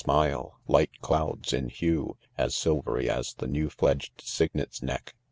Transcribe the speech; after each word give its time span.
smile 0.03 0.57
5 0.61 0.61
—light 0.73 1.01
clouds., 1.01 1.53
in 1.53 1.69
huq, 1.69 2.15
As 2.35 2.55
silvery 2.55 3.07
as 3.07 3.35
the 3.35 3.45
new 3.47 3.69
fledged 3.69 4.19
cygnet's 4.19 4.81
neck. 4.81 5.13